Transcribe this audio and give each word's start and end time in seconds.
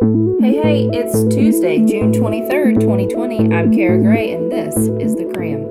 Hey, 0.00 0.56
hey, 0.56 0.88
it's 0.94 1.12
Tuesday, 1.34 1.84
June 1.84 2.10
23rd, 2.10 2.80
2020. 2.80 3.54
I'm 3.54 3.70
Kara 3.70 3.98
Gray, 3.98 4.32
and 4.32 4.50
this 4.50 4.74
is 4.74 5.14
The 5.14 5.30
Cramm. 5.34 5.66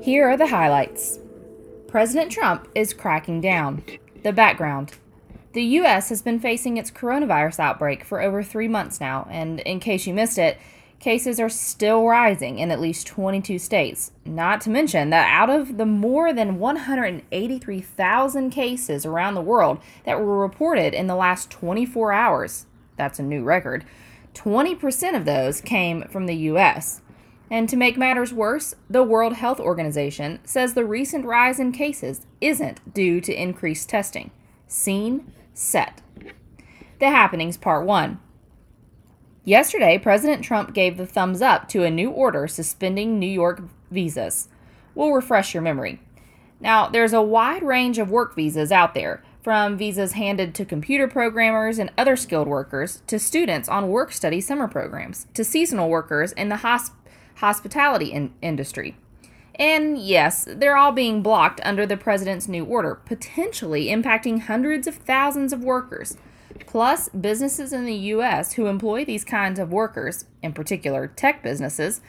Here 0.00 0.28
are 0.28 0.36
the 0.36 0.46
highlights 0.46 1.18
President 1.88 2.30
Trump 2.30 2.68
is 2.76 2.94
cracking 2.94 3.40
down. 3.40 3.82
The 4.22 4.32
background 4.32 4.92
The 5.54 5.64
U.S. 5.64 6.08
has 6.10 6.22
been 6.22 6.38
facing 6.38 6.76
its 6.76 6.92
coronavirus 6.92 7.58
outbreak 7.58 8.04
for 8.04 8.22
over 8.22 8.44
three 8.44 8.68
months 8.68 9.00
now, 9.00 9.26
and 9.28 9.58
in 9.58 9.80
case 9.80 10.06
you 10.06 10.14
missed 10.14 10.38
it, 10.38 10.56
cases 11.06 11.38
are 11.38 11.48
still 11.48 12.04
rising 12.04 12.58
in 12.58 12.72
at 12.72 12.80
least 12.80 13.06
22 13.06 13.60
states. 13.60 14.10
Not 14.24 14.60
to 14.62 14.70
mention 14.70 15.10
that 15.10 15.32
out 15.32 15.48
of 15.48 15.76
the 15.78 15.86
more 15.86 16.32
than 16.32 16.58
183,000 16.58 18.50
cases 18.50 19.06
around 19.06 19.34
the 19.34 19.40
world 19.40 19.78
that 20.02 20.18
were 20.18 20.40
reported 20.40 20.94
in 20.94 21.06
the 21.06 21.14
last 21.14 21.48
24 21.48 22.12
hours, 22.12 22.66
that's 22.96 23.20
a 23.20 23.22
new 23.22 23.44
record, 23.44 23.84
20% 24.34 25.16
of 25.16 25.24
those 25.24 25.60
came 25.60 26.02
from 26.08 26.26
the 26.26 26.34
US. 26.50 27.02
And 27.52 27.68
to 27.68 27.76
make 27.76 27.96
matters 27.96 28.32
worse, 28.32 28.74
the 28.90 29.04
World 29.04 29.34
Health 29.34 29.60
Organization 29.60 30.40
says 30.42 30.74
the 30.74 30.84
recent 30.84 31.24
rise 31.24 31.60
in 31.60 31.70
cases 31.70 32.26
isn't 32.40 32.92
due 32.92 33.20
to 33.20 33.32
increased 33.32 33.88
testing. 33.88 34.32
Scene 34.66 35.32
set. 35.54 36.02
The 36.98 37.10
Happenings 37.10 37.56
Part 37.56 37.86
1. 37.86 38.18
Yesterday, 39.46 39.96
President 39.96 40.42
Trump 40.42 40.74
gave 40.74 40.96
the 40.96 41.06
thumbs 41.06 41.40
up 41.40 41.68
to 41.68 41.84
a 41.84 41.90
new 41.90 42.10
order 42.10 42.48
suspending 42.48 43.20
New 43.20 43.28
York 43.28 43.62
visas. 43.92 44.48
We'll 44.92 45.12
refresh 45.12 45.54
your 45.54 45.62
memory. 45.62 46.00
Now, 46.58 46.88
there's 46.88 47.12
a 47.12 47.22
wide 47.22 47.62
range 47.62 47.98
of 47.98 48.10
work 48.10 48.34
visas 48.34 48.72
out 48.72 48.92
there, 48.92 49.22
from 49.42 49.78
visas 49.78 50.14
handed 50.14 50.52
to 50.56 50.64
computer 50.64 51.06
programmers 51.06 51.78
and 51.78 51.92
other 51.96 52.16
skilled 52.16 52.48
workers, 52.48 53.02
to 53.06 53.20
students 53.20 53.68
on 53.68 53.86
work 53.86 54.10
study 54.10 54.40
summer 54.40 54.66
programs, 54.66 55.28
to 55.34 55.44
seasonal 55.44 55.88
workers 55.88 56.32
in 56.32 56.48
the 56.48 56.56
hosp- 56.56 56.90
hospitality 57.36 58.06
in- 58.06 58.34
industry. 58.42 58.96
And 59.54 59.96
yes, 59.96 60.44
they're 60.50 60.76
all 60.76 60.90
being 60.90 61.22
blocked 61.22 61.60
under 61.62 61.86
the 61.86 61.96
president's 61.96 62.48
new 62.48 62.64
order, 62.64 62.96
potentially 62.96 63.86
impacting 63.86 64.40
hundreds 64.40 64.88
of 64.88 64.96
thousands 64.96 65.52
of 65.52 65.62
workers. 65.62 66.16
Plus, 66.66 67.08
businesses 67.08 67.72
in 67.72 67.84
the 67.84 67.94
U.S. 67.94 68.54
who 68.54 68.66
employ 68.66 69.04
these 69.04 69.24
kinds 69.24 69.58
of 69.58 69.72
workers, 69.72 70.24
in 70.42 70.52
particular 70.52 71.08
tech 71.08 71.42
businesses, 71.42 72.00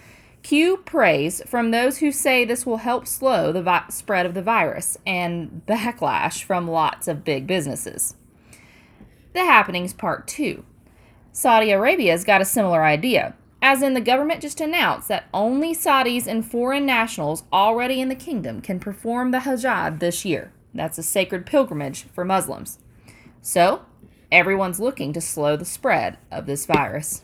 cue 0.44 0.78
praise 0.78 1.42
from 1.46 1.72
those 1.72 1.98
who 1.98 2.12
say 2.12 2.46
this 2.46 2.66
will 2.66 2.78
help 2.78 3.08
slow 3.08 3.52
the 3.52 3.62
vi- 3.62 3.86
spread 3.90 4.26
of 4.26 4.34
the 4.34 4.42
virus 4.42 4.98
and 5.06 5.64
backlash 5.68 6.44
from 6.44 6.70
lots 6.70 7.08
of 7.08 7.24
big 7.24 7.48
businesses. 7.48 8.16
The 9.34 9.46
Happenings 9.46 9.94
Part 9.94 10.28
2 10.28 10.64
Saudi 11.32 11.72
Arabia's 11.72 12.24
got 12.24 12.42
a 12.42 12.46
similar 12.46 12.84
idea, 12.84 13.36
as 13.62 13.82
in 13.82 13.94
the 13.94 14.02
government 14.02 14.42
just 14.42 14.62
announced 14.62 15.08
that 15.08 15.28
only 15.34 15.74
Saudis 15.74 16.28
and 16.28 16.46
foreign 16.46 16.86
nationals 16.86 17.44
already 17.52 18.02
in 18.02 18.10
the 18.10 18.16
kingdom 18.16 18.62
can 18.62 18.80
perform 18.80 19.32
the 19.32 19.42
Hajj 19.42 20.00
this 20.00 20.26
year. 20.26 20.52
That's 20.74 20.98
a 20.98 21.04
sacred 21.04 21.46
pilgrimage 21.46 22.04
for 22.14 22.24
Muslims. 22.24 22.80
So, 23.42 23.86
everyone's 24.32 24.80
looking 24.80 25.14
to 25.14 25.22
slow 25.22 25.56
the 25.56 25.66
spread 25.66 26.18
of 26.32 26.46
this 26.46 26.66
virus. 26.66 27.24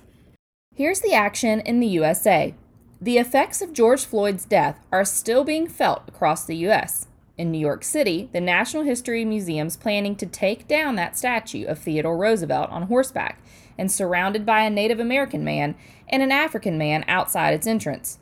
Here's 0.76 1.02
the 1.02 1.14
action 1.14 1.60
in 1.62 1.80
the 1.80 1.88
USA. 1.88 2.56
The 3.02 3.18
effects 3.18 3.62
of 3.62 3.74
George 3.74 4.06
Floyd's 4.06 4.46
death 4.46 4.80
are 4.92 5.06
still 5.06 5.44
being 5.44 5.68
felt 5.68 6.04
across 6.08 6.46
the 6.46 6.56
U.S. 6.58 7.08
In 7.38 7.52
New 7.52 7.60
York 7.60 7.84
City, 7.84 8.30
the 8.32 8.40
Natural 8.40 8.84
History 8.84 9.26
Museum's 9.26 9.76
planning 9.76 10.16
to 10.16 10.26
take 10.26 10.68
down 10.68 10.96
that 10.96 11.18
statue 11.18 11.66
of 11.66 11.80
Theodore 11.80 12.18
Roosevelt 12.18 12.70
on 12.70 12.84
horseback 12.84 13.42
and 13.78 13.92
surrounded 13.92 14.46
by 14.46 14.62
a 14.62 14.70
Native 14.70 15.00
American 15.00 15.44
man 15.44 15.76
and 16.08 16.24
an 16.24 16.32
African 16.32 16.78
man 16.78 17.04
outside 17.08 17.54
its 17.54 17.68
entrance. 17.68 18.20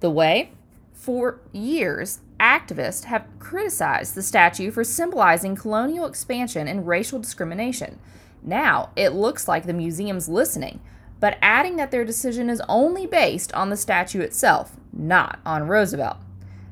The 0.00 0.10
way? 0.10 0.52
For 0.92 1.40
years, 1.52 2.20
activists 2.40 3.04
have 3.04 3.28
criticized 3.38 4.14
the 4.14 4.22
statue 4.22 4.70
for 4.70 4.82
symbolizing 4.82 5.56
colonial 5.56 6.06
expansion 6.06 6.66
and 6.66 6.88
racial 6.88 7.18
discrimination. 7.18 7.98
Now, 8.44 8.90
it 8.94 9.14
looks 9.14 9.48
like 9.48 9.64
the 9.64 9.72
museum's 9.72 10.28
listening, 10.28 10.80
but 11.18 11.38
adding 11.40 11.76
that 11.76 11.90
their 11.90 12.04
decision 12.04 12.50
is 12.50 12.60
only 12.68 13.06
based 13.06 13.52
on 13.54 13.70
the 13.70 13.76
statue 13.76 14.20
itself, 14.20 14.76
not 14.92 15.40
on 15.46 15.66
Roosevelt. 15.66 16.18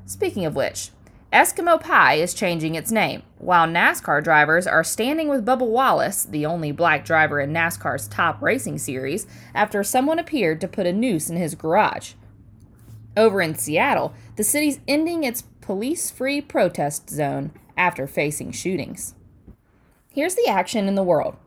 Speaking 0.05 0.45
of 0.45 0.55
which, 0.55 0.91
Eskimo 1.33 1.81
Pie 1.81 2.17
is 2.17 2.35
changing 2.35 2.75
its 2.75 2.93
name, 2.93 3.23
while 3.39 3.67
NASCAR 3.67 4.23
drivers 4.23 4.67
are 4.67 4.85
standing 4.85 5.29
with 5.29 5.47
Bubba 5.47 5.67
Wallace, 5.67 6.25
the 6.25 6.45
only 6.45 6.73
black 6.73 7.07
driver 7.07 7.41
in 7.41 7.55
NASCAR's 7.55 8.07
top 8.07 8.43
racing 8.43 8.77
series, 8.77 9.27
after 9.55 9.83
someone 9.83 10.19
appeared 10.19 10.61
to 10.61 10.69
put 10.69 10.87
a 10.87 10.93
noose 10.93 11.31
in 11.31 11.37
his 11.39 11.55
garage. 11.55 12.13
Over 13.17 13.41
in 13.41 13.55
Seattle, 13.55 14.13
the 14.37 14.45
city's 14.45 14.81
ending 14.87 15.25
its 15.25 15.45
police 15.63 16.11
free 16.11 16.43
protest 16.43 17.09
zone 17.09 17.53
after 17.79 18.07
facing 18.07 18.53
shootings. 18.53 19.15
Here's 20.13 20.35
the 20.35 20.49
action 20.49 20.87
in 20.87 20.97
the 20.97 21.03
world. 21.03 21.39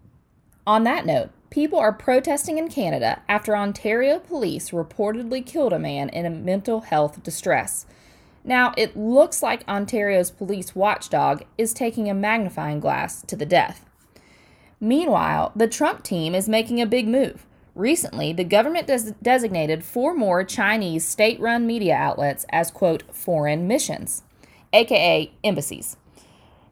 On 0.67 0.83
that 0.83 1.05
note, 1.05 1.29
people 1.51 1.77
are 1.77 1.93
protesting 1.93 2.57
in 2.57 2.69
Canada 2.69 3.21
after 3.29 3.55
Ontario 3.55 4.17
police 4.17 4.71
reportedly 4.71 5.45
killed 5.45 5.73
a 5.73 5.79
man 5.79 6.09
in 6.09 6.25
a 6.25 6.31
mental 6.31 6.81
health 6.81 7.21
distress. 7.21 7.85
Now, 8.43 8.73
it 8.75 8.97
looks 8.97 9.43
like 9.43 9.67
Ontario's 9.67 10.31
police 10.31 10.75
watchdog 10.75 11.43
is 11.57 11.73
taking 11.73 12.09
a 12.09 12.15
magnifying 12.15 12.79
glass 12.79 13.21
to 13.27 13.35
the 13.35 13.45
death. 13.45 13.85
Meanwhile, 14.79 15.51
the 15.55 15.67
Trump 15.67 16.03
team 16.03 16.33
is 16.33 16.49
making 16.49 16.81
a 16.81 16.87
big 16.87 17.07
move. 17.07 17.45
Recently, 17.75 18.33
the 18.33 18.43
government 18.43 18.87
des- 18.87 19.15
designated 19.21 19.83
four 19.83 20.15
more 20.15 20.43
Chinese 20.43 21.07
state 21.07 21.39
run 21.39 21.67
media 21.67 21.95
outlets 21.95 22.45
as, 22.49 22.71
quote, 22.71 23.03
foreign 23.13 23.67
missions, 23.67 24.23
aka 24.73 25.31
embassies. 25.43 25.97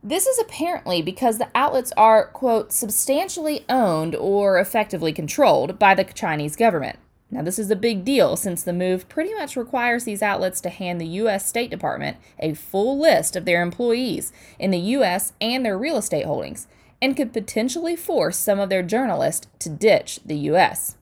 This 0.06 0.28
is 0.28 0.38
apparently 0.38 1.02
because 1.02 1.38
the 1.38 1.48
outlets 1.56 1.94
are, 1.96 2.26
quote, 2.28 2.74
substantially 2.74 3.64
owned 3.70 4.16
or 4.16 4.60
effectively 4.60 5.14
controlled 5.14 5.80
by 5.80 5.96
the 5.96 6.04
Chinese 6.04 6.58
government. 6.58 7.00
Now, 7.32 7.42
this 7.42 7.58
is 7.58 7.72
a 7.72 7.76
big 7.78 8.04
deal 8.04 8.36
since 8.36 8.64
the 8.64 8.74
move 8.74 9.08
pretty 9.08 9.34
much 9.34 9.56
requires 9.56 10.04
these 10.04 10.22
outlets 10.22 10.60
to 10.62 10.70
hand 10.70 11.00
the 11.00 11.08
U.S. 11.08 11.48
State 11.48 11.72
Department 11.72 12.18
a 12.38 12.54
full 12.54 13.00
list 13.00 13.38
of 13.38 13.46
their 13.46 13.62
employees 13.62 14.34
in 14.60 14.72
the 14.72 14.78
U.S. 14.78 15.32
and 15.40 15.66
their 15.66 15.78
real 15.78 15.96
estate 15.96 16.26
holdings, 16.26 16.68
and 17.02 17.16
could 17.16 17.32
potentially 17.32 17.96
force 17.96 18.38
some 18.38 18.60
of 18.60 18.70
their 18.70 18.84
journalists 18.84 19.48
to 19.60 19.70
ditch 19.70 20.20
the 20.26 20.38
U.S. 20.38 20.98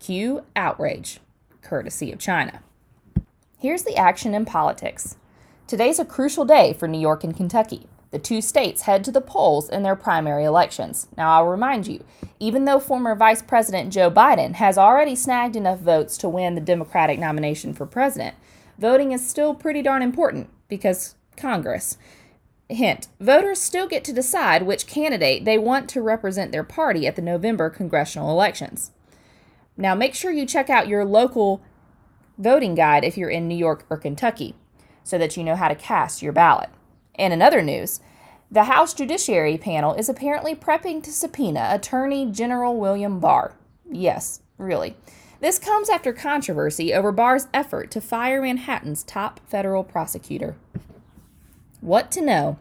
Cue 0.00 0.42
outrage, 0.56 1.20
courtesy 1.60 2.10
of 2.12 2.18
China. 2.18 2.62
Here's 3.58 3.82
the 3.82 3.96
action 3.96 4.34
in 4.34 4.46
politics. 4.46 5.16
Today's 5.66 5.98
a 5.98 6.04
crucial 6.06 6.46
day 6.46 6.72
for 6.72 6.88
New 6.88 7.00
York 7.00 7.22
and 7.22 7.36
Kentucky. 7.36 7.88
The 8.10 8.18
two 8.18 8.40
states 8.40 8.82
head 8.82 9.04
to 9.04 9.12
the 9.12 9.20
polls 9.20 9.68
in 9.68 9.82
their 9.82 9.96
primary 9.96 10.44
elections. 10.44 11.08
Now, 11.16 11.32
I'll 11.32 11.46
remind 11.46 11.86
you, 11.86 12.04
even 12.40 12.64
though 12.64 12.80
former 12.80 13.14
Vice 13.14 13.42
President 13.42 13.92
Joe 13.92 14.10
Biden 14.10 14.54
has 14.54 14.78
already 14.78 15.14
snagged 15.14 15.56
enough 15.56 15.80
votes 15.80 16.16
to 16.18 16.28
win 16.28 16.54
the 16.54 16.60
Democratic 16.60 17.18
nomination 17.18 17.74
for 17.74 17.84
president, 17.84 18.34
voting 18.78 19.12
is 19.12 19.28
still 19.28 19.54
pretty 19.54 19.82
darn 19.82 20.00
important 20.02 20.48
because 20.68 21.16
Congress. 21.36 21.98
Hint 22.70 23.08
voters 23.18 23.60
still 23.60 23.86
get 23.86 24.04
to 24.04 24.12
decide 24.12 24.62
which 24.62 24.86
candidate 24.86 25.44
they 25.44 25.56
want 25.56 25.88
to 25.88 26.02
represent 26.02 26.52
their 26.52 26.64
party 26.64 27.06
at 27.06 27.16
the 27.16 27.22
November 27.22 27.70
congressional 27.70 28.30
elections. 28.30 28.90
Now, 29.76 29.94
make 29.94 30.14
sure 30.14 30.30
you 30.30 30.44
check 30.44 30.68
out 30.68 30.88
your 30.88 31.04
local 31.04 31.62
voting 32.36 32.74
guide 32.74 33.04
if 33.04 33.16
you're 33.16 33.30
in 33.30 33.48
New 33.48 33.56
York 33.56 33.86
or 33.88 33.96
Kentucky 33.96 34.54
so 35.02 35.16
that 35.18 35.36
you 35.36 35.44
know 35.44 35.56
how 35.56 35.68
to 35.68 35.74
cast 35.74 36.22
your 36.22 36.32
ballot. 36.32 36.68
And 37.18 37.32
in 37.32 37.42
other 37.42 37.62
news, 37.62 38.00
the 38.50 38.64
House 38.64 38.94
Judiciary 38.94 39.58
Panel 39.58 39.92
is 39.92 40.08
apparently 40.08 40.54
prepping 40.54 41.02
to 41.02 41.12
subpoena 41.12 41.68
Attorney 41.70 42.30
General 42.30 42.76
William 42.76 43.20
Barr. 43.20 43.54
Yes, 43.90 44.40
really. 44.56 44.96
This 45.40 45.58
comes 45.58 45.90
after 45.90 46.12
controversy 46.12 46.94
over 46.94 47.12
Barr's 47.12 47.46
effort 47.52 47.90
to 47.90 48.00
fire 48.00 48.40
Manhattan's 48.40 49.02
top 49.02 49.40
federal 49.46 49.84
prosecutor. 49.84 50.56
What 51.80 52.10
to 52.12 52.22
know? 52.22 52.58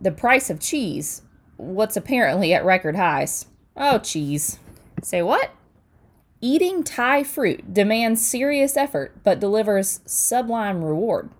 The 0.00 0.10
price 0.10 0.50
of 0.50 0.60
cheese, 0.60 1.22
what's 1.56 1.96
apparently 1.96 2.52
at 2.52 2.64
record 2.64 2.96
highs. 2.96 3.46
Oh, 3.76 3.98
cheese. 3.98 4.58
Say 5.02 5.22
what? 5.22 5.52
Eating 6.40 6.82
Thai 6.82 7.22
fruit 7.22 7.72
demands 7.72 8.26
serious 8.26 8.76
effort 8.76 9.22
but 9.22 9.40
delivers 9.40 10.00
sublime 10.04 10.82
reward. 10.84 11.30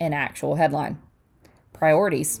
An 0.00 0.12
actual 0.12 0.56
headline 0.56 0.98
priorities. 1.84 2.40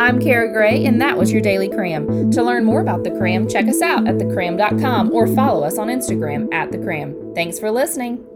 I'm 0.00 0.18
Kara 0.20 0.52
Gray, 0.52 0.84
and 0.84 1.00
that 1.00 1.16
was 1.16 1.30
your 1.30 1.40
Daily 1.40 1.68
Cramm. 1.68 2.32
To 2.32 2.42
learn 2.42 2.64
more 2.64 2.80
about 2.80 3.04
the 3.04 3.12
Cramm, 3.12 3.48
check 3.48 3.68
us 3.68 3.80
out 3.80 4.08
at 4.08 4.16
thecramm.com 4.16 5.12
or 5.12 5.28
follow 5.28 5.62
us 5.62 5.78
on 5.78 5.86
Instagram 5.86 6.52
at 6.52 6.72
thecramm. 6.72 7.36
Thanks 7.36 7.60
for 7.60 7.70
listening. 7.70 8.26